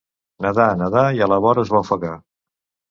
Nedar, 0.45 0.71
nedar 0.81 1.05
i 1.19 1.23
a 1.27 1.31
la 1.35 1.41
vora 1.47 1.67
es 1.69 1.77
va 1.77 1.85
ofegar. 1.87 2.17